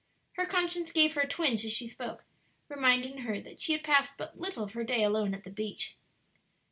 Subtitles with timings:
[0.31, 2.25] Her conscience gave her a twinge as she spoke,
[2.69, 5.95] reminding her that she had passed but little of her day alone on the beach.